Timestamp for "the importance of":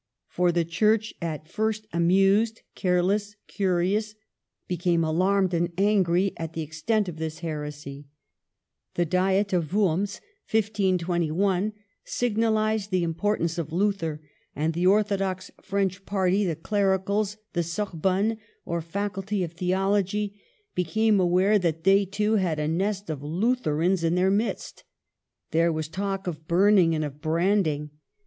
12.89-13.71